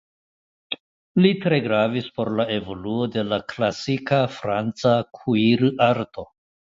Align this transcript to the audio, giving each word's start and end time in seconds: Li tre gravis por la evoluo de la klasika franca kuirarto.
Li 1.25 1.31
tre 1.41 1.59
gravis 1.65 2.07
por 2.15 2.31
la 2.39 2.45
evoluo 2.57 3.05
de 3.15 3.25
la 3.33 3.39
klasika 3.53 4.23
franca 4.39 4.95
kuirarto. 5.19 6.27